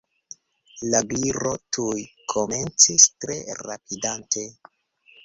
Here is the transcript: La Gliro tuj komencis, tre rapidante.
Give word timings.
La 0.93 1.01
Gliro 1.11 1.51
tuj 1.77 1.99
komencis, 2.33 3.05
tre 3.27 3.37
rapidante. 3.69 4.47